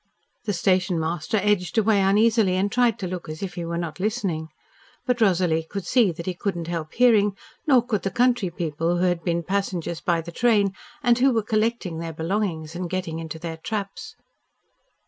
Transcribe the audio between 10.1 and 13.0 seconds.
the train and who were collecting their belongings and